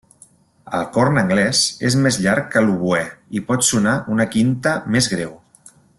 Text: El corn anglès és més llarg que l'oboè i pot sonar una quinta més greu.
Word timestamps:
El 0.77 0.85
corn 0.95 1.19
anglès 1.21 1.59
és 1.89 1.97
més 2.05 2.17
llarg 2.23 2.49
que 2.55 2.65
l'oboè 2.65 3.05
i 3.41 3.45
pot 3.51 3.69
sonar 3.71 3.95
una 4.17 4.29
quinta 4.37 4.75
més 4.97 5.11
greu. 5.13 5.37